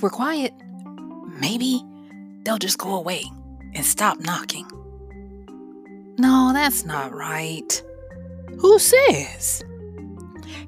[0.00, 0.54] We're quiet,
[1.40, 1.82] maybe
[2.44, 3.24] they'll just go away
[3.74, 4.66] and stop knocking.
[6.18, 7.82] No, that's not right.
[8.60, 9.64] Who says?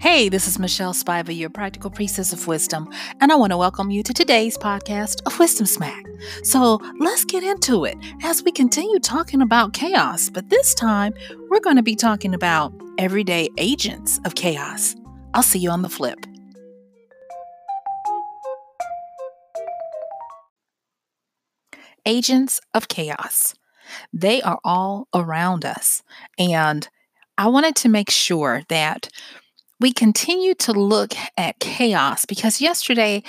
[0.00, 2.88] Hey, this is Michelle Spiva, your practical priestess of wisdom,
[3.20, 6.04] and I want to welcome you to today's podcast of Wisdom Smack.
[6.42, 11.14] So let's get into it as we continue talking about chaos, but this time
[11.50, 14.96] we're going to be talking about everyday agents of chaos.
[15.34, 16.26] I'll see you on the flip.
[22.06, 23.54] Agents of chaos.
[24.12, 26.02] They are all around us.
[26.38, 26.88] And
[27.38, 29.08] I wanted to make sure that
[29.80, 33.22] we continue to look at chaos because yesterday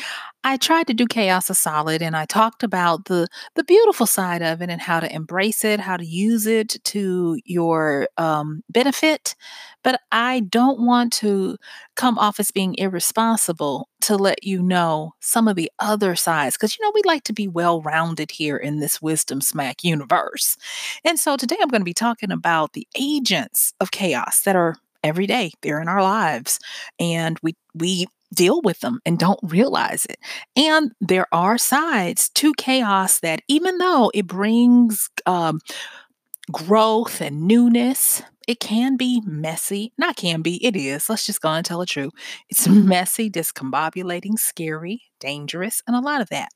[0.44, 4.42] I tried to do chaos a solid and I talked about the the beautiful side
[4.42, 9.36] of it and how to embrace it, how to use it to your um, benefit.
[9.84, 11.58] But I don't want to
[11.96, 16.78] come off as being irresponsible to let you know some of the other sides because
[16.78, 20.58] you know we like to be well rounded here in this wisdom smack universe.
[21.04, 24.76] And so today I'm going to be talking about the agents of chaos that are
[25.04, 25.52] every day.
[25.62, 26.60] They're in our lives
[27.00, 30.18] and we we deal with them and don't realize it.
[30.56, 35.60] And there are sides to chaos that even though it brings um,
[36.52, 39.94] growth and newness, it can be messy.
[39.98, 41.10] Not can be, it is.
[41.10, 42.12] Let's just go and tell the truth.
[42.50, 46.50] It's messy, discombobulating, scary, dangerous, and a lot of that.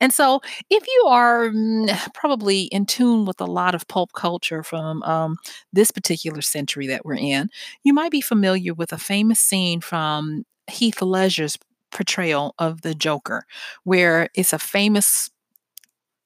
[0.00, 4.62] And so, if you are mm, probably in tune with a lot of pulp culture
[4.62, 5.36] from um,
[5.72, 7.50] this particular century that we're in,
[7.84, 11.58] you might be familiar with a famous scene from Heath Ledger's
[11.92, 13.44] portrayal of the Joker,
[13.84, 15.30] where it's a famous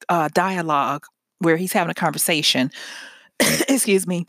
[0.08, 1.04] uh, dialogue
[1.38, 2.70] where he's having a conversation.
[3.68, 4.26] excuse me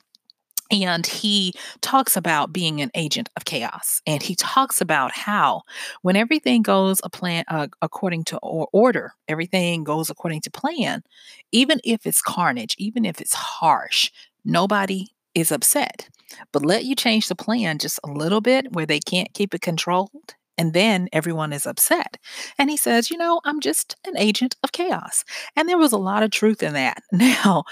[0.71, 4.01] and he talks about being an agent of chaos.
[4.07, 5.63] And he talks about how
[6.01, 11.03] when everything goes a plan uh, according to order, everything goes according to plan,
[11.51, 14.09] even if it's carnage, even if it's harsh,
[14.45, 16.09] nobody is upset.
[16.51, 19.61] But let you change the plan just a little bit where they can't keep it
[19.61, 20.35] controlled.
[20.57, 22.17] And then everyone is upset.
[22.59, 25.23] And he says, You know, I'm just an agent of chaos.
[25.55, 27.01] And there was a lot of truth in that.
[27.11, 27.63] Now,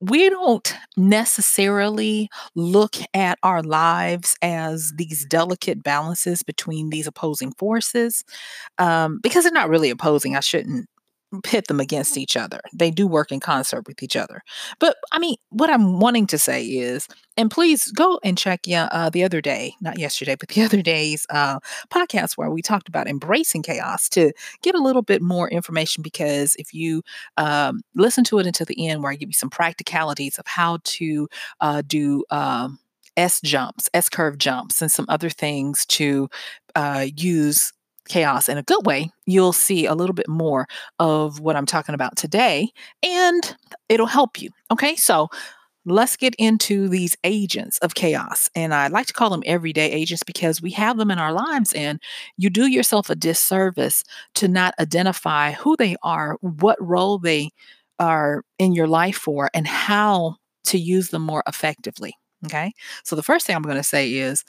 [0.00, 8.24] we don't necessarily look at our lives as these delicate balances between these opposing forces
[8.78, 10.36] um, because they're not really opposing.
[10.36, 10.88] I shouldn't
[11.42, 12.60] pit them against each other.
[12.72, 14.42] They do work in concert with each other.
[14.78, 18.88] But I mean, what I'm wanting to say is, and please go and check yeah,
[18.90, 21.60] uh, the other day, not yesterday, but the other day's uh,
[21.90, 24.32] podcast where we talked about embracing chaos to
[24.62, 26.02] get a little bit more information.
[26.02, 27.02] Because if you
[27.36, 30.78] um, listen to it until the end, where I give you some practicalities of how
[30.84, 31.28] to
[31.60, 32.24] uh, do.
[32.30, 32.78] Um,
[33.16, 36.30] S jumps, S curve jumps, and some other things to
[36.74, 37.72] uh, use
[38.10, 40.66] chaos in a good way, you'll see a little bit more
[40.98, 42.68] of what I'm talking about today
[43.02, 43.56] and
[43.88, 44.50] it'll help you.
[44.70, 45.28] Okay, so
[45.86, 48.50] let's get into these agents of chaos.
[48.54, 51.72] And I like to call them everyday agents because we have them in our lives,
[51.72, 52.00] and
[52.36, 54.04] you do yourself a disservice
[54.34, 57.50] to not identify who they are, what role they
[57.98, 62.14] are in your life for, and how to use them more effectively.
[62.44, 62.72] Okay,
[63.04, 64.44] so the first thing I'm going to say is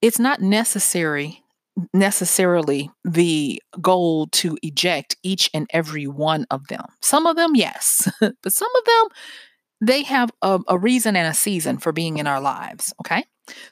[0.00, 1.42] it's not necessary
[1.92, 6.84] necessarily the goal to eject each and every one of them.
[7.00, 9.08] Some of them, yes, but some of them,
[9.80, 12.92] they have a, a, reason and a season for being in our lives.
[13.00, 13.24] Okay.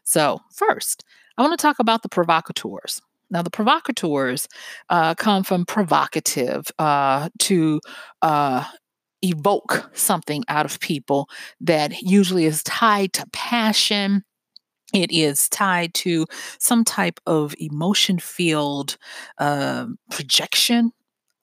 [0.05, 1.05] So, first,
[1.37, 3.00] I want to talk about the provocateurs.
[3.29, 4.47] Now, the provocateurs
[4.88, 7.81] uh, come from provocative uh, to
[8.23, 8.64] uh,
[9.23, 11.29] evoke something out of people
[11.61, 14.23] that usually is tied to passion
[14.92, 16.26] it is tied to
[16.58, 18.96] some type of emotion field
[19.38, 20.92] uh, projection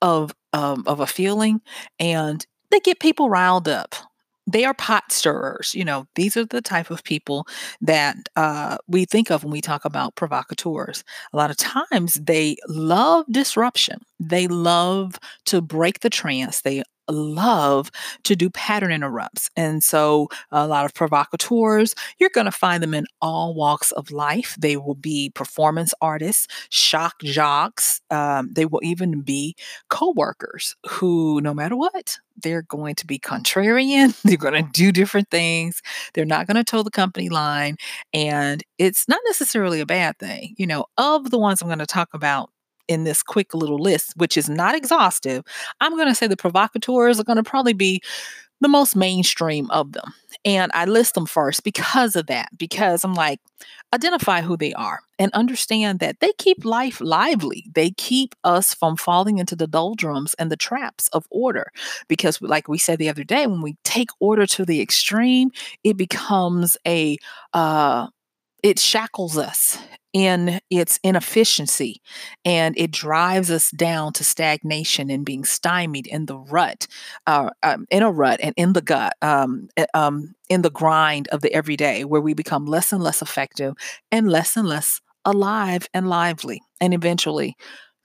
[0.02, 1.62] of um, of a feeling,
[2.00, 3.96] and they get people riled up.
[4.46, 5.74] They are pot stirrers.
[5.74, 7.48] You know, these are the type of people
[7.82, 11.04] that uh, we think of when we talk about provocateurs.
[11.32, 14.02] A lot of times they love disruption.
[14.20, 16.62] They love to break the trance.
[16.62, 17.92] They love
[18.24, 19.50] to do pattern interrupts.
[19.56, 24.12] And so, a lot of provocateurs, you're going to find them in all walks of
[24.12, 24.56] life.
[24.60, 28.02] They will be performance artists, shock jocks.
[28.10, 29.56] Um, they will even be
[29.90, 34.20] coworkers who, no matter what, they're going to be contrarian.
[34.24, 35.82] They're going to do different things.
[36.14, 37.78] They're not going to toe the company line.
[38.14, 40.56] And it's not necessarily a bad thing.
[40.58, 42.50] You know, of the ones I'm going to talk about
[42.88, 45.44] in this quick little list, which is not exhaustive,
[45.82, 48.02] I'm going to say the provocateurs are going to probably be
[48.62, 50.14] the most mainstream of them.
[50.46, 53.40] And I list them first because of that, because I'm like,
[53.94, 57.66] identify who they are and understand that they keep life lively.
[57.76, 61.72] They keep us from falling into the doldrums and the traps of order.
[62.08, 65.52] Because, like we said the other day, when we take order to the extreme,
[65.84, 67.18] it becomes a,
[67.54, 68.08] uh,
[68.64, 69.78] it shackles us
[70.14, 72.02] in its inefficiency
[72.46, 76.88] and it drives us down to stagnation and being stymied in the rut,
[77.28, 81.28] uh, um, in a rut and in the gut, um, eh, um, in the grind
[81.30, 83.74] of the everyday, where we become less and less effective
[84.12, 86.62] and less and less alive and lively.
[86.80, 87.56] And eventually,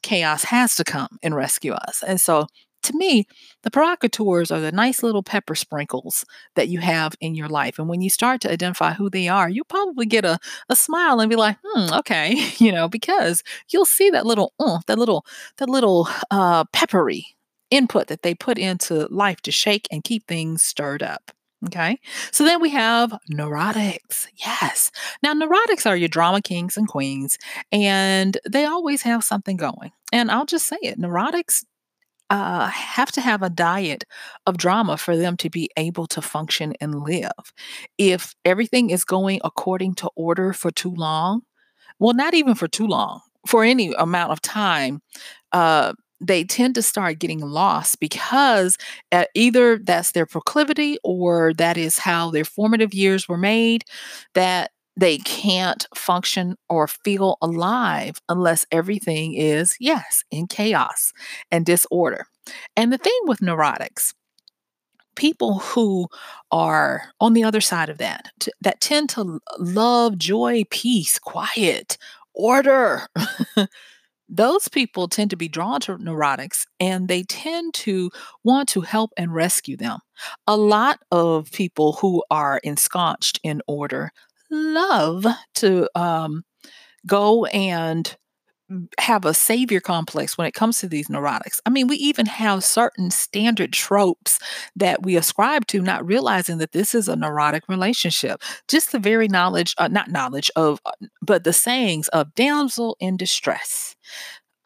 [0.02, 2.02] chaos has to come and rescue us.
[2.06, 2.46] And so
[2.88, 3.26] to me,
[3.62, 6.24] the provocateurs are the nice little pepper sprinkles
[6.56, 7.78] that you have in your life.
[7.78, 10.38] And when you start to identify who they are, you'll probably get a,
[10.68, 14.80] a smile and be like, hmm, okay, you know, because you'll see that little, uh,
[14.86, 15.24] that little,
[15.58, 17.24] that little uh, peppery
[17.70, 21.30] input that they put into life to shake and keep things stirred up.
[21.66, 21.98] Okay.
[22.30, 24.28] So then we have neurotics.
[24.36, 24.92] Yes.
[25.24, 27.36] Now, neurotics are your drama kings and queens,
[27.72, 29.90] and they always have something going.
[30.12, 31.64] And I'll just say it neurotics
[32.30, 34.04] uh, have to have a diet
[34.46, 37.32] of drama for them to be able to function and live.
[37.98, 41.42] If everything is going according to order for too long,
[41.98, 45.00] well, not even for too long, for any amount of time,
[45.52, 48.76] uh, they tend to start getting lost because
[49.12, 53.84] uh, either that's their proclivity or that is how their formative years were made,
[54.34, 61.12] that they can't function or feel alive unless everything is, yes, in chaos
[61.52, 62.26] and disorder.
[62.76, 64.12] And the thing with neurotics,
[65.14, 66.08] people who
[66.50, 71.96] are on the other side of that, t- that tend to love joy, peace, quiet,
[72.34, 73.06] order.
[74.28, 78.10] those people tend to be drawn to neurotics and they tend to
[78.44, 80.00] want to help and rescue them.
[80.46, 84.10] A lot of people who are ensconced in order
[84.50, 86.44] love to um,
[87.06, 88.16] go and
[88.98, 91.58] have a savior complex when it comes to these neurotics.
[91.64, 94.38] I mean, we even have certain standard tropes
[94.76, 98.42] that we ascribe to, not realizing that this is a neurotic relationship.
[98.68, 100.92] Just the very knowledge, uh, not knowledge of, uh,
[101.22, 103.96] but the sayings of damsel in distress,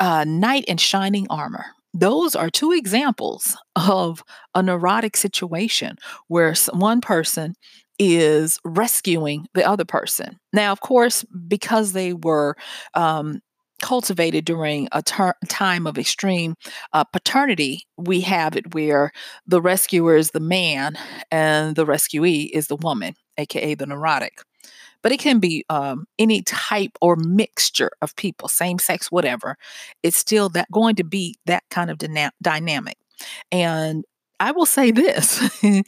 [0.01, 1.67] uh, knight in shining armor.
[1.95, 4.25] Those are two examples of
[4.55, 5.97] a neurotic situation
[6.27, 7.55] where one person
[7.99, 10.39] is rescuing the other person.
[10.53, 12.57] Now, of course, because they were
[12.95, 13.41] um,
[13.83, 16.55] cultivated during a ter- time of extreme
[16.95, 19.13] uh, paternity, we have it where
[19.47, 20.97] the rescuer is the man
[21.31, 24.39] and the rescuee is the woman, aka the neurotic.
[25.03, 29.57] But it can be um, any type or mixture of people, same sex, whatever.
[30.05, 32.97] It's still that going to be that kind of dyna- dynamic.
[33.51, 34.05] And
[34.39, 35.41] I will say this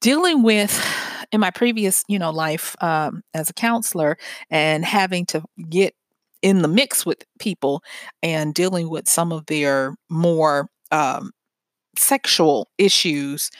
[0.00, 0.84] dealing with
[1.32, 4.16] in my previous you know life um, as a counselor
[4.50, 5.94] and having to get
[6.42, 7.82] in the mix with people
[8.22, 11.32] and dealing with some of their more um,
[11.96, 13.50] sexual issues,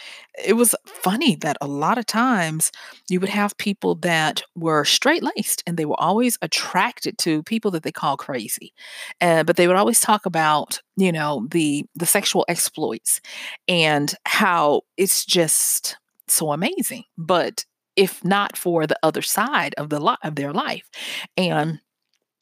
[0.47, 2.71] it was funny that a lot of times
[3.09, 7.71] you would have people that were straight laced and they were always attracted to people
[7.73, 8.73] that they call crazy.
[9.21, 13.21] Uh, but they would always talk about, you know, the the sexual exploits
[13.67, 15.97] and how it's just
[16.35, 17.05] so amazing.
[17.17, 17.65] But
[17.97, 20.89] if not for the other side of the li- of their life,
[21.37, 21.81] and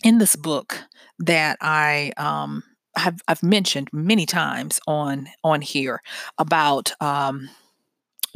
[0.05, 0.78] in this book
[1.19, 2.62] that I um,
[2.97, 6.00] have I've mentioned many times on on here
[6.38, 7.49] about um,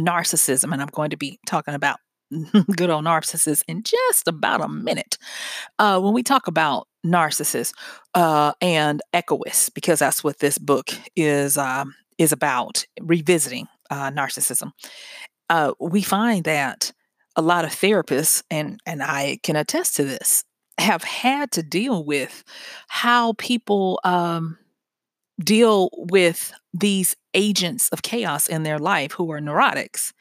[0.01, 1.99] narcissism, and I'm going to be talking about
[2.77, 5.19] good old narcissists in just about a minute.
[5.79, 7.73] Uh, when we talk about narcissists
[8.15, 14.73] uh, and egoists, because that's what this book is um, is about, revisiting uh, narcissism
[15.51, 16.93] uh, we find that
[17.37, 20.45] a lot of therapists, and, and I can attest to this,
[20.79, 22.43] have had to deal with
[22.89, 24.57] how people um,
[25.43, 30.13] deal with these agents of chaos in their life who are neurotics.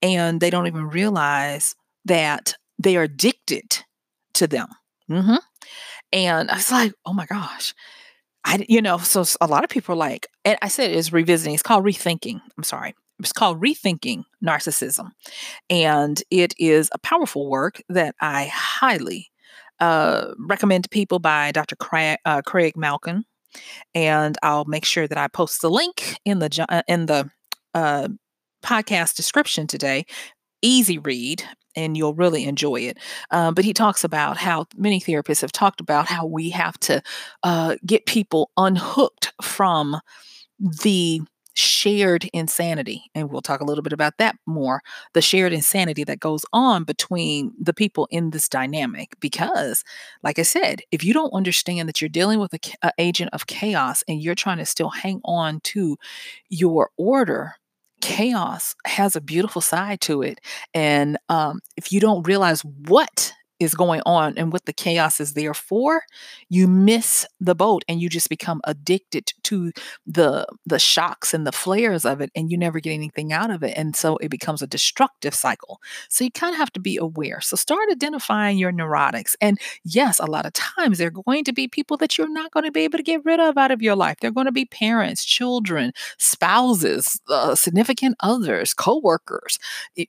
[0.00, 3.84] And they don't even realize that they are addicted
[4.34, 4.68] to them.
[5.10, 5.36] Mm-hmm.
[6.12, 7.74] And I was like, oh my gosh.
[8.44, 11.54] I, you know, so a lot of people are like, and I said it's revisiting.
[11.54, 12.40] It's called rethinking.
[12.56, 12.94] I'm sorry.
[13.22, 15.10] It's called Rethinking Narcissism.
[15.70, 19.30] And it is a powerful work that I highly
[19.80, 21.76] uh, recommend to people by Dr.
[21.76, 23.24] Craig, uh, Craig Malkin.
[23.94, 27.30] And I'll make sure that I post the link in the uh, in the
[27.74, 28.08] uh,
[28.64, 30.06] podcast description today.
[30.62, 31.42] Easy read,
[31.76, 32.98] and you'll really enjoy it.
[33.30, 37.02] Uh, but he talks about how many therapists have talked about how we have to
[37.42, 40.00] uh, get people unhooked from
[40.82, 41.20] the
[41.54, 43.04] shared insanity.
[43.14, 44.82] And we'll talk a little bit about that more
[45.14, 49.14] the shared insanity that goes on between the people in this dynamic.
[49.20, 49.84] Because,
[50.22, 54.02] like I said, if you don't understand that you're dealing with an agent of chaos
[54.08, 55.96] and you're trying to still hang on to
[56.48, 57.54] your order,
[58.00, 60.40] chaos has a beautiful side to it.
[60.74, 63.32] And um, if you don't realize what
[63.62, 66.02] is going on and what the chaos is there for,
[66.48, 69.72] you miss the boat and you just become addicted to
[70.06, 73.62] the the shocks and the flares of it and you never get anything out of
[73.62, 73.74] it.
[73.76, 75.80] And so it becomes a destructive cycle.
[76.08, 77.40] So you kind of have to be aware.
[77.40, 79.34] So start identifying your neurotics.
[79.40, 82.64] And yes, a lot of times they're going to be people that you're not going
[82.64, 84.18] to be able to get rid of out of your life.
[84.20, 89.58] They're going to be parents, children, spouses, uh, significant others, coworkers.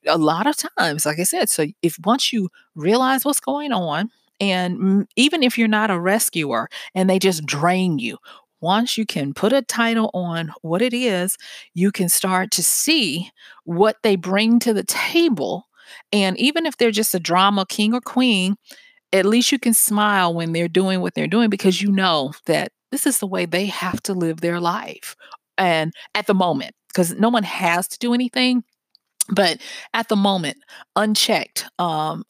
[0.07, 4.09] A lot of times, like I said, so if once you realize what's going on.
[4.39, 8.17] And even if you're not a rescuer and they just drain you,
[8.61, 11.37] once you can put a title on what it is,
[11.73, 13.29] you can start to see
[13.65, 15.67] what they bring to the table.
[16.11, 18.55] And even if they're just a drama king or queen,
[19.11, 22.71] at least you can smile when they're doing what they're doing because you know that
[22.91, 25.15] this is the way they have to live their life.
[25.57, 28.63] And at the moment, because no one has to do anything,
[29.29, 29.59] but
[29.93, 30.57] at the moment,
[30.95, 32.23] unchecked, um,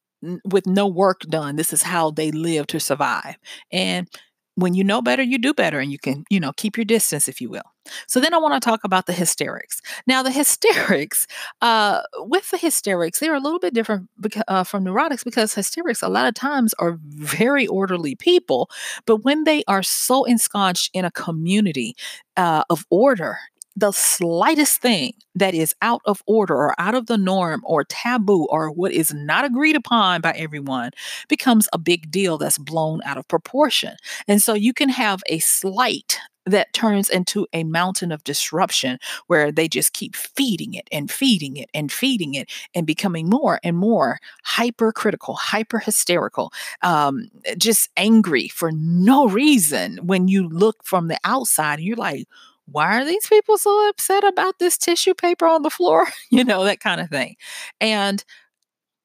[0.46, 1.56] with no work done.
[1.56, 3.36] This is how they live to survive.
[3.72, 4.08] And
[4.56, 7.28] when you know better, you do better and you can, you know, keep your distance,
[7.28, 7.64] if you will.
[8.08, 9.82] So then I want to talk about the hysterics.
[10.06, 11.28] Now, the hysterics,
[11.62, 16.02] uh, with the hysterics, they're a little bit different beca- uh, from neurotics because hysterics
[16.02, 18.70] a lot of times are very orderly people,
[19.06, 21.96] but when they are so ensconced in a community
[22.38, 23.38] uh, of order
[23.76, 28.46] the slightest thing that is out of order or out of the norm or taboo
[28.50, 30.92] or what is not agreed upon by everyone
[31.28, 33.96] becomes a big deal that's blown out of proportion.
[34.28, 39.52] And so you can have a slight that turns into a mountain of disruption where
[39.52, 43.78] they just keep feeding it and feeding it and feeding it and becoming more and
[43.78, 46.52] more hypercritical, hyper hysterical,
[46.82, 52.28] um, just angry for no reason when you look from the outside and you're like,
[52.66, 56.08] why are these people so upset about this tissue paper on the floor?
[56.32, 57.36] you know, that kind of thing.
[57.80, 58.24] And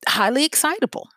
[0.07, 1.09] highly excitable.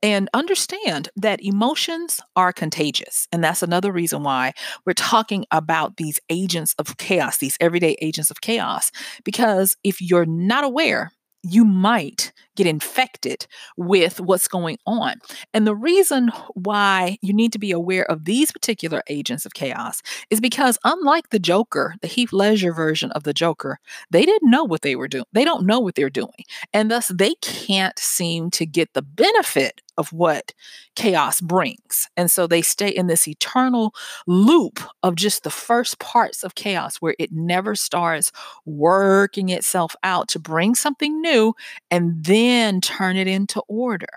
[0.00, 3.26] And understand that emotions are contagious.
[3.32, 4.52] And that's another reason why
[4.86, 8.92] we're talking about these agents of chaos, these everyday agents of chaos.
[9.24, 11.10] Because if you're not aware,
[11.42, 15.16] you might get infected with what's going on.
[15.54, 20.02] And the reason why you need to be aware of these particular agents of chaos
[20.30, 23.78] is because, unlike the Joker, the Heath Ledger version of the Joker,
[24.10, 25.24] they didn't know what they were doing.
[25.32, 26.44] They don't know what they're doing.
[26.72, 30.54] And thus, they can't seem to get the benefit of what
[30.96, 32.08] chaos brings.
[32.16, 33.94] And so they stay in this eternal
[34.26, 38.32] loop of just the first parts of chaos where it never starts
[38.64, 41.54] working itself out to bring something new
[41.90, 44.08] and then turn it into order.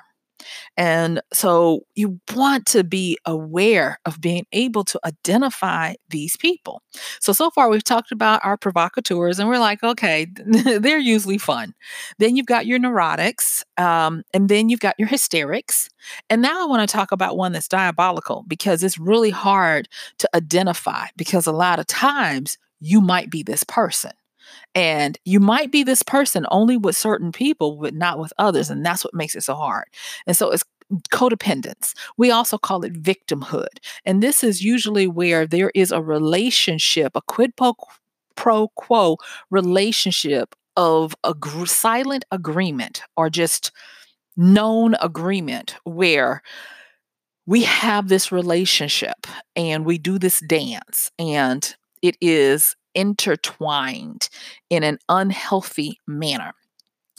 [0.78, 6.82] And so you want to be aware of being able to identify these people.
[7.20, 11.74] So, so far we've talked about our provocateurs and we're like, okay, they're usually fun.
[12.20, 15.90] Then you've got your neurotics, um, and then you've got your hysterics.
[16.30, 19.88] And now I want to talk about one that's diabolical because it's really hard
[20.20, 24.12] to identify because a lot of times you might be this person.
[24.76, 28.68] And you might be this person only with certain people, but not with others.
[28.68, 28.78] Mm-hmm.
[28.78, 29.86] And that's what makes it so hard.
[30.28, 30.64] And so it's
[31.12, 31.94] codependence.
[32.18, 33.80] We also call it victimhood.
[34.06, 39.18] And this is usually where there is a relationship, a quid pro quo
[39.50, 43.72] relationship of a gr- silent agreement or just
[44.38, 46.42] known agreement where
[47.46, 54.30] we have this relationship and we do this dance and it is intertwined
[54.70, 56.54] in an unhealthy manner.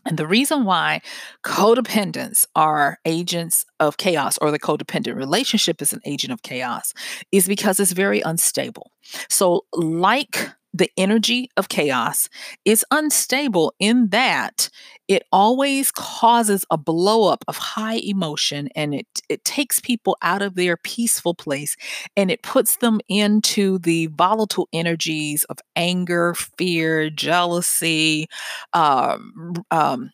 [0.04, 1.00] And the reason why
[1.44, 6.92] codependents are agents of chaos or the codependent relationship is an agent of chaos
[7.30, 8.90] is because it's very unstable.
[9.28, 12.28] So, like the energy of chaos
[12.64, 14.68] is unstable in that
[15.08, 20.54] it always causes a blowup of high emotion and it, it takes people out of
[20.54, 21.76] their peaceful place
[22.16, 28.26] and it puts them into the volatile energies of anger, fear, jealousy,
[28.72, 30.10] um, um,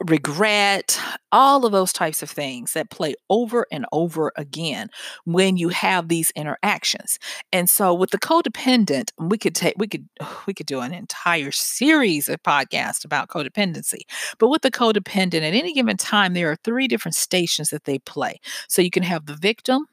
[0.00, 1.00] regret,
[1.32, 4.88] all of those types of things that play over and over again
[5.24, 7.18] when you have these interactions.
[7.52, 10.08] And so with the codependent, we could take we could
[10.46, 14.00] we could do an entire series of podcasts about codependency.
[14.38, 17.98] But with the codependent at any given time there are three different stations that they
[18.00, 18.40] play.
[18.68, 19.86] So you can have the victim,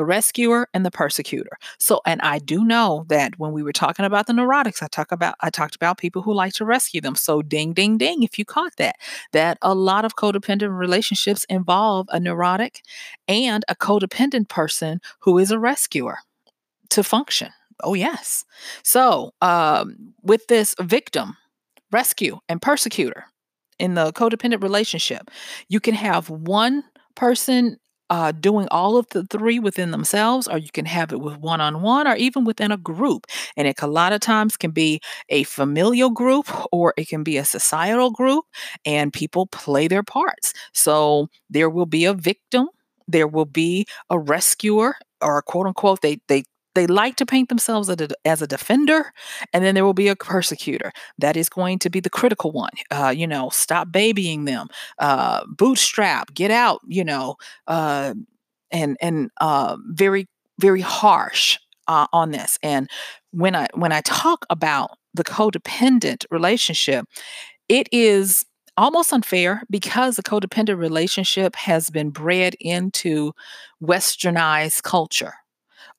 [0.00, 1.58] the rescuer and the persecutor.
[1.78, 5.12] So, and I do know that when we were talking about the neurotics, I talk
[5.12, 7.14] about I talked about people who like to rescue them.
[7.16, 8.96] So, ding, ding, ding, if you caught that,
[9.32, 12.80] that a lot of codependent relationships involve a neurotic
[13.28, 16.16] and a codependent person who is a rescuer
[16.88, 17.50] to function.
[17.84, 18.46] Oh, yes.
[18.82, 21.36] So, um, with this victim,
[21.92, 23.26] rescue, and persecutor
[23.78, 25.30] in the codependent relationship,
[25.68, 26.84] you can have one
[27.16, 27.76] person
[28.10, 31.60] uh, doing all of the three within themselves, or you can have it with one
[31.60, 33.26] on one, or even within a group.
[33.56, 35.00] And it a lot of times can be
[35.30, 38.44] a familial group or it can be a societal group,
[38.84, 40.52] and people play their parts.
[40.74, 42.68] So there will be a victim,
[43.08, 47.48] there will be a rescuer, or a quote unquote, they they they like to paint
[47.48, 47.90] themselves
[48.24, 49.12] as a, defender,
[49.52, 50.92] and then there will be a persecutor.
[51.18, 52.70] That is going to be the critical one.
[52.90, 56.80] Uh, you know, stop babying them, uh, bootstrap, get out.
[56.86, 57.36] You know,
[57.66, 58.14] uh,
[58.70, 60.26] and and uh, very
[60.58, 61.58] very harsh
[61.88, 62.58] uh, on this.
[62.62, 62.88] And
[63.32, 67.06] when I when I talk about the codependent relationship,
[67.68, 68.44] it is
[68.76, 73.32] almost unfair because the codependent relationship has been bred into
[73.82, 75.34] westernized culture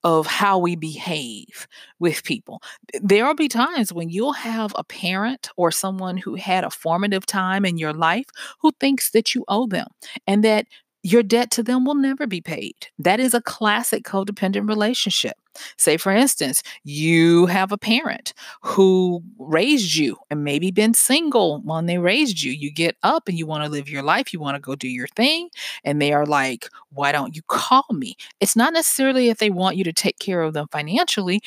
[0.04, 1.68] of how we behave
[2.00, 2.62] with people.
[3.02, 7.26] There will be times when you'll have a parent or someone who had a formative
[7.26, 8.26] time in your life
[8.62, 9.88] who thinks that you owe them
[10.28, 10.66] and that
[11.04, 12.76] your debt to them will never be paid.
[13.00, 15.36] That is a classic codependent relationship.
[15.78, 21.86] Say, for instance, you have a parent who raised you and maybe been single when
[21.86, 22.52] they raised you.
[22.52, 24.88] You get up and you want to live your life, you want to go do
[24.88, 25.50] your thing,
[25.84, 28.16] and they are like, Why don't you call me?
[28.40, 31.42] It's not necessarily if they want you to take care of them financially,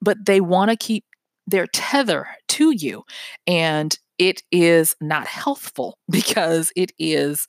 [0.00, 1.04] but they want to keep
[1.46, 3.02] their tether to you.
[3.46, 7.46] And it is not healthful because it is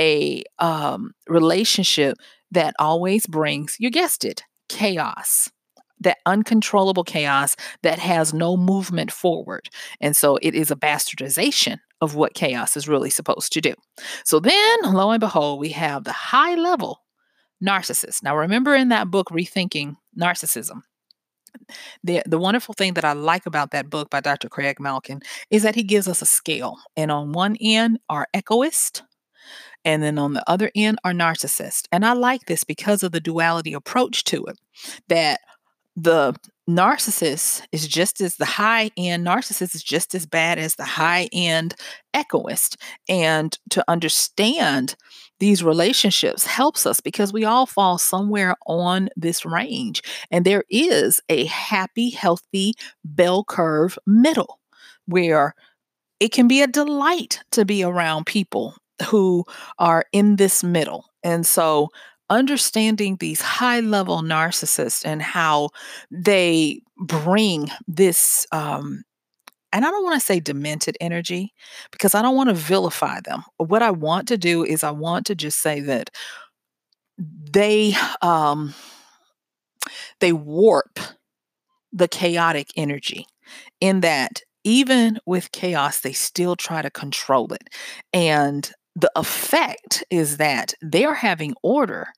[0.00, 2.18] a um, relationship
[2.50, 5.50] that always brings, you guessed it, chaos.
[6.00, 9.70] That uncontrollable chaos that has no movement forward.
[10.00, 13.74] And so it is a bastardization of what chaos is really supposed to do.
[14.24, 17.00] So then, lo and behold, we have the high level
[17.64, 18.22] narcissist.
[18.22, 20.82] Now, remember in that book, Rethinking Narcissism,
[22.02, 24.48] the the wonderful thing that I like about that book by Dr.
[24.48, 26.76] Craig Malkin is that he gives us a scale.
[26.96, 29.02] And on one end are egoist,
[29.84, 31.86] and then on the other end are narcissists.
[31.92, 34.58] And I like this because of the duality approach to it.
[35.08, 35.40] That
[35.96, 36.34] the
[36.68, 41.28] narcissist is just as the high end narcissist is just as bad as the high
[41.32, 41.74] end
[42.16, 42.76] egoist.
[43.08, 44.96] And to understand
[45.40, 50.02] these relationships helps us because we all fall somewhere on this range.
[50.30, 54.58] And there is a happy, healthy bell curve middle
[55.06, 55.54] where
[56.20, 58.74] it can be a delight to be around people
[59.10, 59.44] who
[59.78, 61.06] are in this middle.
[61.22, 61.88] And so
[62.30, 65.70] understanding these high level narcissists and how
[66.10, 69.02] they bring this um,
[69.72, 71.52] and I don't want to say demented energy
[71.90, 73.42] because I don't want to vilify them.
[73.56, 76.10] What I want to do is I want to just say that
[77.18, 78.74] they um
[80.20, 80.98] they warp
[81.92, 83.26] the chaotic energy
[83.80, 87.68] in that even with chaos they still try to control it
[88.12, 92.08] and the effect is that they are having order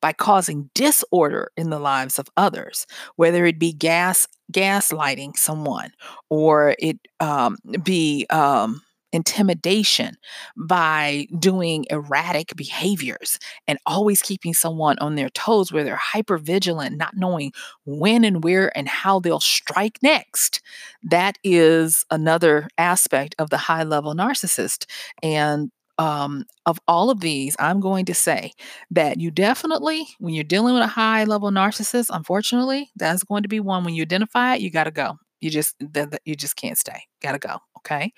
[0.00, 5.90] by causing disorder in the lives of others, whether it be gas gaslighting someone
[6.30, 10.14] or it um, be um, intimidation
[10.56, 16.96] by doing erratic behaviors and always keeping someone on their toes where they're hyper vigilant,
[16.96, 17.50] not knowing
[17.86, 20.60] when and where and how they'll strike next.
[21.02, 24.84] That is another aspect of the high level narcissist.
[25.22, 28.52] And um, of all of these, I'm going to say
[28.90, 33.48] that you definitely, when you're dealing with a high level narcissist, unfortunately, that's going to
[33.48, 35.16] be one when you identify it, you got to go.
[35.40, 35.76] You just,
[36.24, 37.02] you just can't stay.
[37.22, 37.58] Got to go.
[37.78, 38.12] Okay.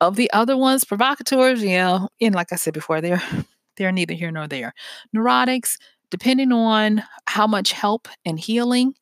[0.00, 3.22] Of the other ones, provocateurs, yeah, and like I said before, they're
[3.76, 4.72] they're neither here nor there.
[5.14, 5.76] Neurotics,
[6.10, 8.94] depending on how much help and healing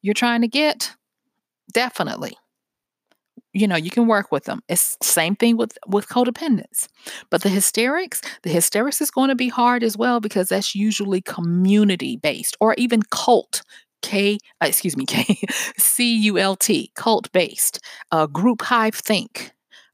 [0.00, 0.94] you're trying to get,
[1.72, 2.36] definitely
[3.52, 6.88] you know you can work with them it's same thing with with codependence.
[7.30, 11.20] But the hysterics the hysterics is going to be hard as well because that's usually
[11.22, 13.62] community based or even cult
[14.02, 15.38] k uh, excuse me k
[15.78, 19.52] c u l t cult based uh, group hive think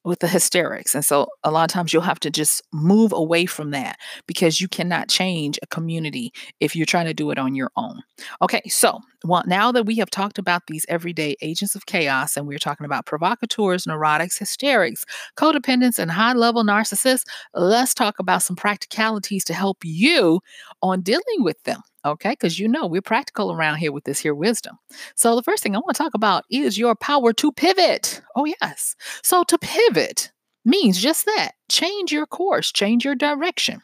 [0.08, 0.94] with the hysterics.
[0.94, 4.60] And so a lot of times you'll have to just move away from that because
[4.60, 8.00] you cannot change a community if you're trying to do it on your own.
[8.42, 12.46] Okay, so well, now that we have talked about these everyday agents of chaos and
[12.46, 15.04] we're talking about provocateurs, neurotics, hysterics,
[15.36, 20.40] codependents, and high level narcissists, let's talk about some practicalities to help you
[20.82, 21.80] on dealing with them.
[22.04, 24.78] Okay, because you know we're practical around here with this here wisdom.
[25.16, 28.22] So, the first thing I want to talk about is your power to pivot.
[28.36, 28.94] Oh, yes.
[29.22, 30.30] So, to pivot
[30.64, 33.82] means just that change your course, change your direction,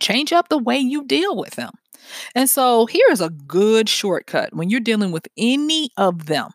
[0.00, 1.70] change up the way you deal with them.
[2.34, 6.50] And so, here's a good shortcut when you're dealing with any of them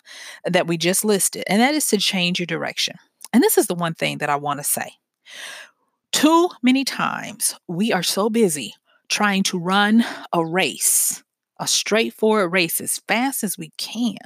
[0.45, 2.97] that we just listed, and that is to change your direction.
[3.31, 4.91] And this is the one thing that I want to say.
[6.11, 8.75] Too many times we are so busy
[9.09, 11.23] trying to run a race,
[11.59, 14.17] a straightforward race as fast as we can,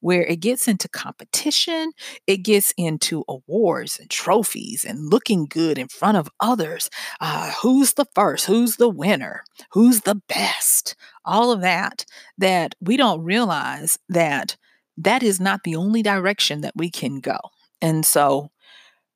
[0.00, 1.92] where it gets into competition,
[2.26, 6.90] it gets into awards and trophies and looking good in front of others.
[7.20, 8.46] Uh, who's the first?
[8.46, 9.44] Who's the winner?
[9.72, 10.94] Who's the best?
[11.24, 12.04] All of that,
[12.38, 14.56] that we don't realize that
[14.96, 17.38] that is not the only direction that we can go.
[17.80, 18.50] And so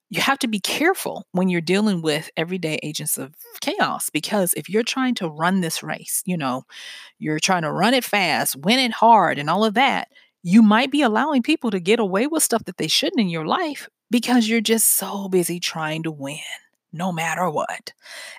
[0.09, 4.69] you have to be careful when you're dealing with everyday agents of chaos because if
[4.69, 6.63] you're trying to run this race, you know,
[7.19, 10.09] you're trying to run it fast, win it hard, and all of that,
[10.43, 13.47] you might be allowing people to get away with stuff that they shouldn't in your
[13.47, 16.39] life because you're just so busy trying to win
[16.93, 17.93] no matter what.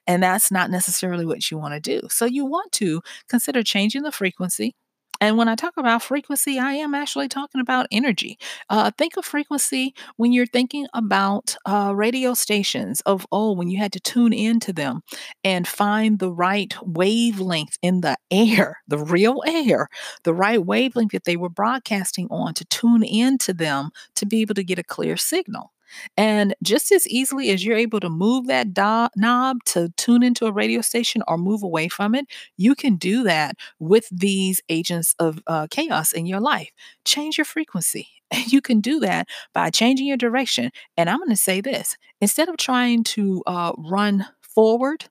[0.08, 2.08] And that's not necessarily what you want to do.
[2.10, 4.76] So you want to consider changing the frequency
[5.20, 8.38] and when I talk about frequency, I am actually talking about energy.
[8.70, 13.78] Uh, think of frequency when you're thinking about uh, radio stations of oh, when you
[13.78, 15.02] had to tune into them
[15.44, 19.88] and find the right wavelength in the air, the real air,
[20.24, 24.56] the right wavelength that they were broadcasting on to tune into them to be able
[24.56, 25.72] to get a clear signal.
[26.16, 30.46] And just as easily as you're able to move that do- knob to tune into
[30.46, 35.16] a radio station or move away from it, you can do that with these agents
[35.20, 36.72] of uh, chaos in your life.
[37.06, 38.08] Change your frequency.
[38.30, 40.72] And you can do that by changing your direction.
[40.98, 45.06] And I'm going to say this instead of trying to uh, run forward,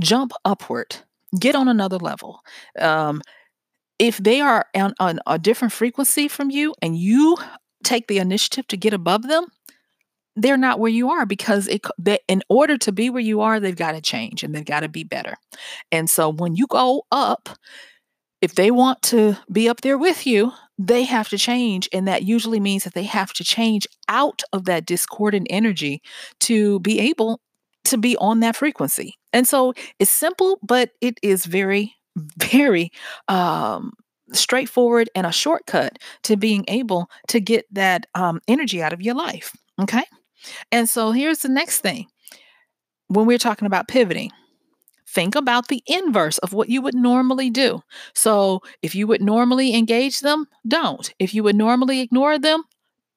[0.00, 0.94] jump upward,
[1.40, 2.40] get on another level.
[2.78, 3.20] Um,
[3.98, 7.36] if they are on, on, a different frequency from you and you
[7.82, 9.46] take the initiative to get above them,
[10.36, 13.60] they're not where you are because it they, in order to be where you are,
[13.60, 15.34] they've got to change and they've got to be better.
[15.90, 17.50] And so when you go up,
[18.40, 21.88] if they want to be up there with you, they have to change.
[21.92, 26.02] And that usually means that they have to change out of that discordant energy
[26.40, 27.40] to be able
[27.84, 29.14] to be on that frequency.
[29.32, 31.94] And so it's simple, but it is very,
[32.36, 32.90] very
[33.28, 33.92] um,
[34.34, 39.14] straightforward and a shortcut to being able to get that um, energy out of your
[39.14, 39.56] life.
[39.80, 40.04] Okay.
[40.70, 42.06] And so here's the next thing
[43.08, 44.30] when we're talking about pivoting.
[45.06, 47.82] Think about the inverse of what you would normally do.
[48.14, 51.12] So, if you would normally engage them, don't.
[51.18, 52.62] If you would normally ignore them,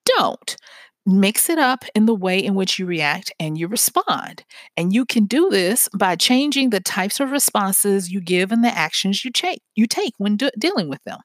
[0.04, 0.58] don't
[1.06, 4.44] mix it up in the way in which you react and you respond.
[4.78, 8.76] And you can do this by changing the types of responses you give and the
[8.76, 11.20] actions you take you take when de- dealing with them.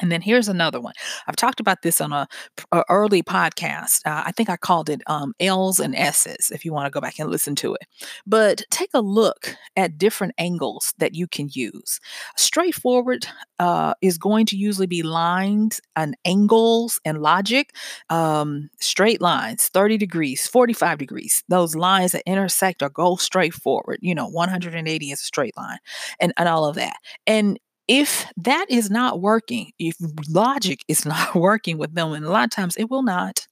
[0.00, 0.94] And then here's another one.
[1.26, 2.26] I've talked about this on a,
[2.72, 4.00] a early podcast.
[4.06, 6.50] Uh, I think I called it um, L's and S's.
[6.50, 7.86] If you want to go back and listen to it,
[8.26, 12.00] but take a look at different angles that you can use.
[12.36, 13.26] Straightforward
[13.58, 17.74] uh, is going to usually be lines and angles and logic.
[18.08, 21.44] Um, straight lines, 30 degrees, 45 degrees.
[21.48, 23.98] Those lines that intersect or go straight forward.
[24.00, 25.78] You know, 180 is a straight line,
[26.20, 26.96] and and all of that.
[27.26, 27.58] And
[27.90, 29.96] if that is not working, if
[30.28, 33.48] logic is not working with them, and a lot of times it will not,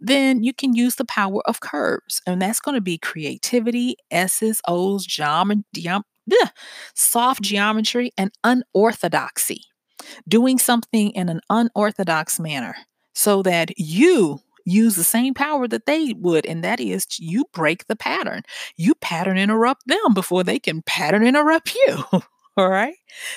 [0.00, 2.22] then you can use the power of curves.
[2.26, 5.64] And that's going to be creativity, S's, O's, geometry,
[6.94, 9.60] soft geometry, and unorthodoxy.
[10.26, 12.76] Doing something in an unorthodox manner
[13.14, 17.86] so that you use the same power that they would, and that is you break
[17.88, 18.42] the pattern.
[18.76, 22.04] You pattern interrupt them before they can pattern interrupt you.
[22.56, 22.94] All right.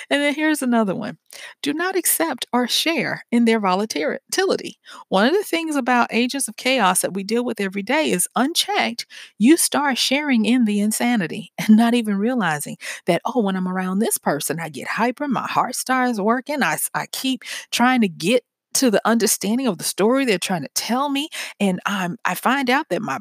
[0.08, 1.18] And then here's another one
[1.62, 4.78] do not accept or share in their volatility.
[5.08, 8.28] One of the things about agents of chaos that we deal with every day is
[8.34, 9.04] unchecked,
[9.38, 13.98] you start sharing in the insanity and not even realizing that, oh, when I'm around
[13.98, 18.42] this person, I get hyper, my heart starts working, I, I keep trying to get
[18.74, 21.28] to the understanding of the story they're trying to tell me
[21.58, 23.18] and i'm i find out that my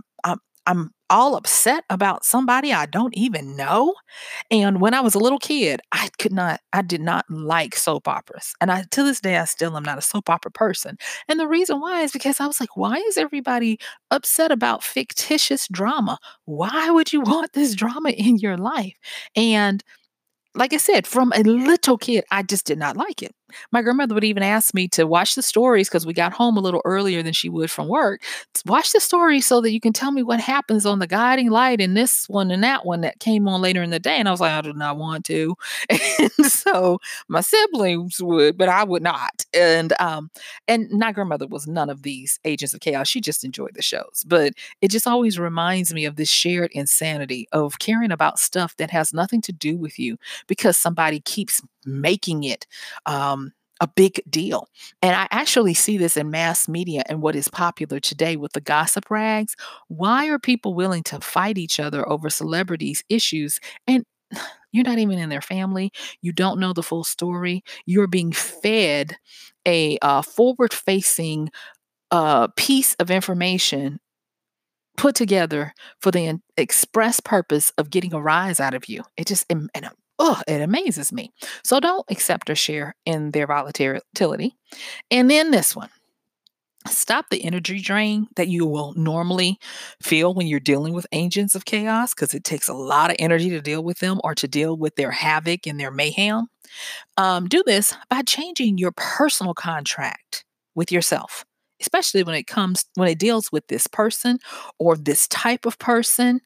[0.70, 3.96] i'm, all upset about somebody I don't even know.
[4.52, 8.08] And when I was a little kid, I could not, I did not like soap
[8.08, 8.54] operas.
[8.62, 10.98] And I, to this day, I still am not a soap opera person.
[11.28, 13.80] And the reason why is because I was like, why is everybody
[14.12, 16.20] upset about fictitious drama?
[16.46, 18.96] Why would you want this drama in your life?
[19.36, 19.84] And
[20.56, 23.34] like I said, from a little kid, I just did not like it.
[23.72, 26.62] My grandmother would even ask me to watch the stories because we got home a
[26.62, 28.22] little earlier than she would from work.
[28.66, 31.82] Watch the story so that you can tell me what happens on the guiding light
[31.82, 34.18] in this one and that one that came on later in the day.
[34.18, 35.56] And I was like, I do not want to.
[36.20, 39.46] And so my siblings would, but I would not.
[39.54, 40.30] And um,
[40.68, 43.08] and my grandmother was none of these agents of chaos.
[43.08, 44.24] She just enjoyed the shows.
[44.28, 48.92] But it just always reminds me of this shared insanity of caring about stuff that
[48.92, 52.68] has nothing to do with you because somebody keeps making it
[53.06, 54.68] um, a big deal.
[55.02, 58.62] And I actually see this in mass media and what is popular today with the
[58.62, 59.56] gossip rags.
[59.88, 63.60] Why are people willing to fight each other over celebrities' issues?
[63.88, 64.06] And
[64.72, 65.92] you're not even in their family.
[66.22, 67.64] You don't know the full story.
[67.86, 69.18] You're being fed
[69.66, 71.50] a uh, forward facing
[72.12, 74.00] uh, piece of information
[74.98, 79.04] put together for the express purpose of getting a rise out of you.
[79.16, 79.70] It just, and,
[80.20, 81.32] oh, it amazes me.
[81.64, 84.56] So don't accept or share in their volatility.
[85.10, 85.90] And then this one
[86.88, 89.58] stop the energy drain that you will normally
[90.02, 93.50] feel when you're dealing with agents of chaos because it takes a lot of energy
[93.50, 96.48] to deal with them or to deal with their havoc and their mayhem.
[97.18, 101.46] Um, do this by changing your personal contract with yourself
[101.82, 104.40] especially when it comes when it deals with this person
[104.78, 106.42] or this type of person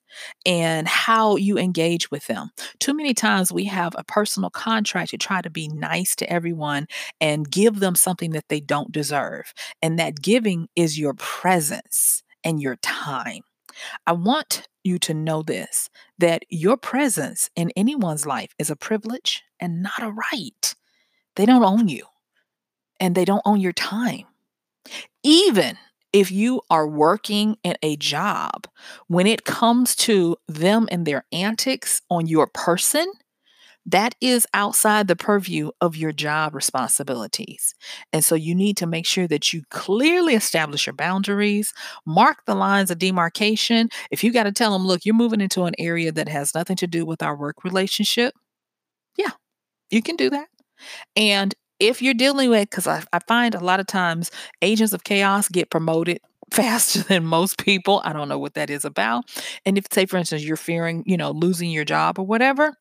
[0.46, 2.50] and how you engage with them.
[2.80, 6.88] Too many times we have a personal contract to try to be nice to everyone
[7.20, 9.54] and give them something that they don't deserve.
[9.82, 13.42] And that giving is your presence and your time.
[14.06, 19.44] I want you to know this that your presence in anyone's life is a privilege
[19.60, 20.76] and not a right.
[21.36, 22.06] They don't own you
[23.00, 24.26] and they don't own your time.
[25.24, 25.78] Even
[26.12, 28.68] if you are working in a job,
[29.08, 33.12] when it comes to them and their antics on your person,
[33.86, 37.76] that is outside the purview of your job responsibilities.
[38.14, 41.74] And so you need to make sure that you clearly establish your boundaries,
[42.06, 43.90] mark the lines of demarcation.
[44.12, 46.78] If you got to tell them, look, you're moving into an area that has nothing
[46.78, 48.34] to do with our work relationship,
[49.18, 49.32] yeah,
[49.92, 50.48] you can do that.
[51.16, 55.04] And if you're dealing with, because I, I find a lot of times agents of
[55.04, 56.20] chaos get promoted
[56.52, 58.02] faster than most people.
[58.06, 59.26] I don't know what that is about.
[59.66, 62.76] And if, say, for instance, you're fearing, you know, losing your job or whatever,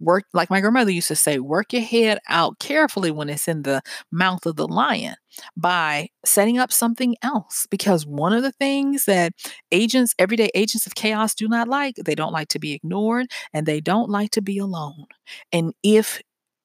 [0.00, 3.62] work, like my grandmother used to say, work your head out carefully when it's in
[3.62, 5.14] the mouth of the lion
[5.56, 7.66] by setting up something else.
[7.70, 9.32] Because one of the things that
[9.70, 13.64] agents, everyday agents of chaos do not like, they don't like to be ignored and
[13.64, 15.06] they don't like to be alone.
[15.52, 16.20] And if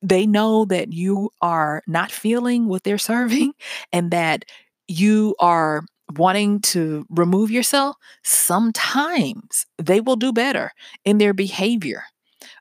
[0.07, 3.53] they know that you are not feeling what they're serving
[3.91, 4.45] and that
[4.87, 5.83] you are
[6.15, 10.71] wanting to remove yourself, sometimes they will do better
[11.03, 12.03] in their behavior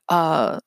[0.09, 0.59] uh,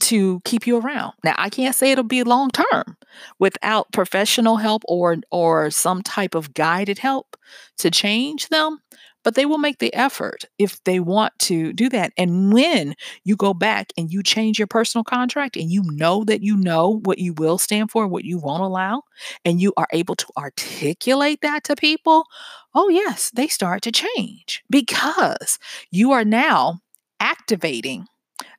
[0.00, 1.14] to keep you around.
[1.24, 2.96] Now, I can't say it'll be long term
[3.38, 7.36] without professional help or or some type of guided help
[7.78, 8.78] to change them,
[9.26, 12.12] but they will make the effort if they want to do that.
[12.16, 16.42] And when you go back and you change your personal contract and you know that
[16.44, 19.02] you know what you will stand for, what you won't allow,
[19.44, 22.24] and you are able to articulate that to people,
[22.72, 25.58] oh, yes, they start to change because
[25.90, 26.78] you are now
[27.18, 28.06] activating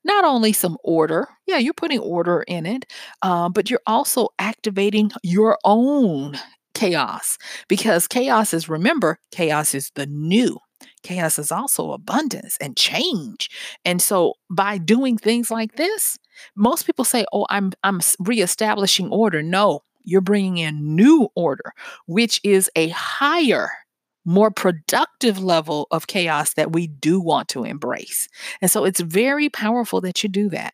[0.03, 2.85] not only some order, yeah, you're putting order in it,
[3.21, 6.37] uh, but you're also activating your own
[6.77, 7.37] chaos
[7.67, 10.59] because chaos is, remember, chaos is the new.
[11.03, 13.49] Chaos is also abundance and change.
[13.83, 16.17] And so by doing things like this,
[16.55, 21.73] most people say, "Oh, I'm I'm reestablishing order." No, you're bringing in new order,
[22.05, 23.71] which is a higher
[24.23, 28.27] more productive level of chaos that we do want to embrace.
[28.61, 30.73] And so it's very powerful that you do that.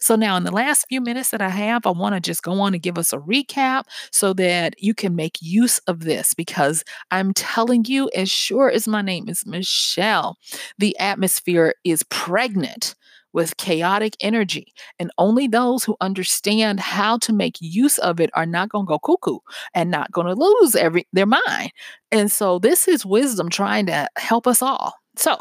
[0.00, 2.60] So, now in the last few minutes that I have, I want to just go
[2.60, 6.84] on and give us a recap so that you can make use of this because
[7.10, 10.36] I'm telling you, as sure as my name is Michelle,
[10.78, 12.94] the atmosphere is pregnant
[13.32, 14.72] with chaotic energy.
[14.98, 18.88] And only those who understand how to make use of it are not going to
[18.88, 19.38] go cuckoo
[19.74, 21.72] and not going to lose every their mind.
[22.10, 24.94] And so this is wisdom trying to help us all.
[25.16, 25.38] So,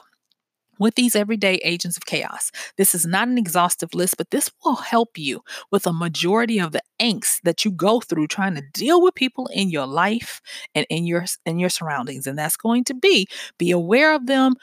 [0.79, 2.51] with these everyday agents of chaos.
[2.77, 6.71] This is not an exhaustive list, but this will help you with a majority of
[6.71, 10.41] the angst that you go through trying to deal with people in your life
[10.73, 12.25] and in your in your surroundings.
[12.25, 14.55] And that's going to be be aware of them,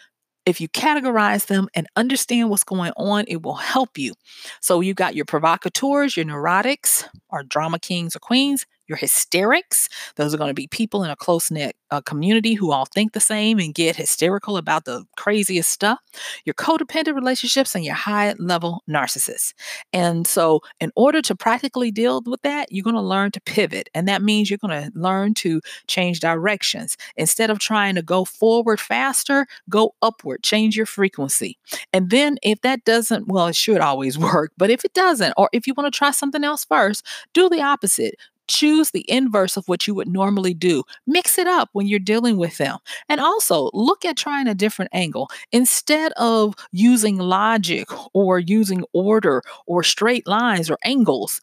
[0.47, 4.15] if you categorize them and understand what's going on, it will help you.
[4.61, 9.89] So you've got your provocateurs, your neurotics, or drama kings or queens, your hysterics.
[10.17, 13.13] Those are going to be people in a close knit uh, community who all think
[13.13, 15.99] the same and get hysterical about the craziest stuff.
[16.45, 19.55] Your codependent relationships and your high level narcissists.
[19.93, 23.89] And so, in order to practically deal with that, you're going to learn to pivot.
[23.95, 26.97] And that means you're going to learn to change directions.
[27.17, 31.59] Instead of trying to go forward faster, go upward, change your frequency.
[31.93, 34.53] And then, if that doesn't, well, it should always work.
[34.57, 37.63] But if it doesn't, or if you want to try something else first, do the
[37.63, 38.17] opposite
[38.49, 40.83] choose the inverse of what you would normally do.
[41.07, 42.79] Mix it up when you're dealing with them.
[43.09, 45.29] And also look at trying a different angle.
[45.53, 51.41] Instead of using logic or using order or straight lines or angles,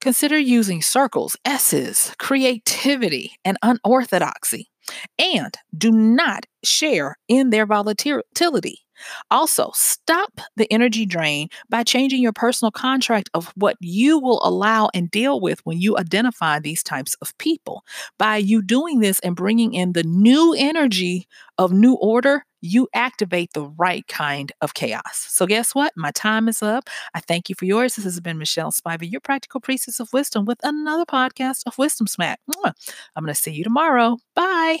[0.00, 4.68] consider using circles, S's, creativity, and unorthodoxy.
[5.18, 8.80] And do not share in their volatility.
[9.30, 14.88] Also, stop the energy drain by changing your personal contract of what you will allow
[14.94, 17.84] and deal with when you identify these types of people.
[18.18, 21.26] By you doing this and bringing in the new energy
[21.58, 25.02] of new order, you activate the right kind of chaos.
[25.12, 25.92] So, guess what?
[25.96, 26.88] My time is up.
[27.14, 27.96] I thank you for yours.
[27.96, 32.06] This has been Michelle Spiva, your practical priestess of wisdom, with another podcast of Wisdom
[32.06, 32.40] Smack.
[32.64, 34.18] I'm going to see you tomorrow.
[34.34, 34.80] Bye.